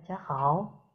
[0.00, 0.86] 大家好，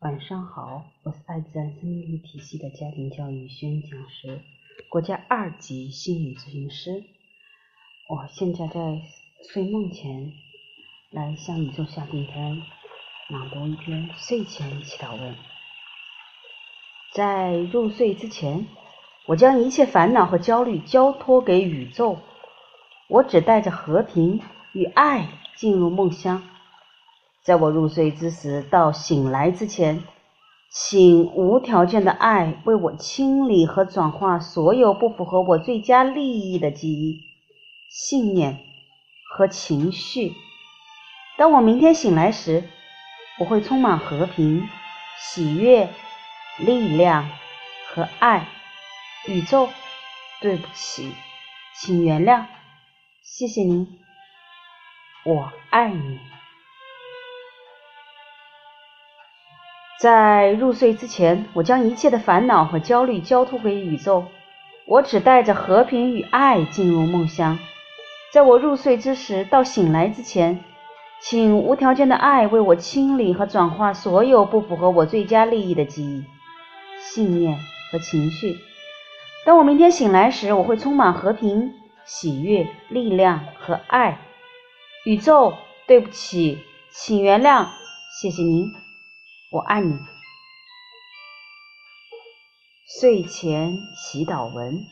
[0.00, 4.40] 晚上好，我是爱自然生命力体系的家庭教育宣讲师，
[4.88, 7.04] 国家二级心理咨询师。
[8.08, 9.02] 我现在在
[9.48, 10.32] 睡梦前
[11.10, 12.60] 来向宇宙下订单，
[13.28, 15.36] 朗读一篇睡前祈祷文。
[17.12, 18.66] 在入睡之前，
[19.26, 22.18] 我将一切烦恼和焦虑交托给宇宙，
[23.08, 24.40] 我只带着和平
[24.72, 26.42] 与爱进入梦乡。
[27.44, 30.02] 在我入睡之时到醒来之前，
[30.70, 37.20] 请无条件的爱为我清理和转化所有不符合我最佳利益的记忆、
[37.90, 38.60] 信念
[39.30, 40.32] 和情绪。
[41.36, 42.64] 当我明天醒来时，
[43.38, 44.66] 我会充满和平、
[45.18, 45.90] 喜悦、
[46.58, 47.28] 力量
[47.88, 48.48] 和爱。
[49.26, 49.68] 宇宙，
[50.40, 51.12] 对不起，
[51.76, 52.46] 请原谅，
[53.22, 53.98] 谢谢您，
[55.24, 56.20] 我爱你。
[60.00, 64.24] 在入睡之前，我将一切的烦恼和焦虑交托给宇宙，
[64.86, 67.58] 我只带着和平与爱进入梦乡。
[68.32, 70.64] 在我入睡之时到醒来之前，
[71.22, 76.24] 请无条件的爱为我清理和转化所有不符合我最佳利益的记忆、
[76.98, 77.56] 信念
[77.90, 78.58] 和情绪。
[79.46, 81.72] 当我明天醒来时，我会充满和平、
[82.04, 84.18] 喜悦、力量和爱。
[85.04, 85.54] 宇宙，
[85.86, 86.58] 对不起，
[86.90, 87.66] 请原谅，
[88.20, 88.83] 谢谢您。
[89.54, 89.96] 我爱你。
[93.00, 94.84] 睡前祈祷文：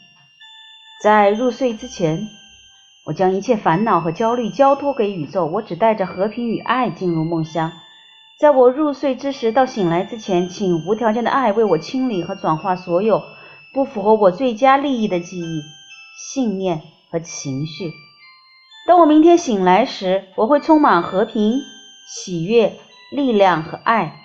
[1.03, 2.29] 在入睡之前，
[3.05, 7.73] 我将一切烦恼和焦虑交托给宇宙，我只带着和平与爱进入梦乡。
[8.39, 13.21] 在我入睡之时到醒来之前，请无条件的爱为我清理和转化所有
[13.75, 15.65] 不符合我最佳利益的记忆、
[16.17, 17.93] 信念和情绪。
[18.87, 21.59] 当我明天醒来时，我会充满和平、
[22.07, 22.79] 喜悦、
[23.11, 24.21] 力量和爱。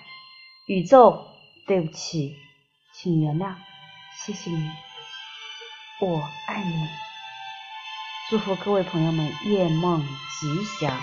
[0.68, 1.28] 宇宙，
[1.66, 2.36] 对不起，
[2.92, 3.54] 请原谅，
[4.14, 4.70] 谢谢你，
[5.98, 6.88] 我爱你。
[8.28, 10.06] 祝福各位朋友们夜梦
[10.38, 10.94] 吉祥。